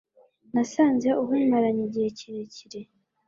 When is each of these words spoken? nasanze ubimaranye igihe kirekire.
nasanze 0.53 1.09
ubimaranye 1.21 1.83
igihe 1.89 2.09
kirekire. 2.17 2.79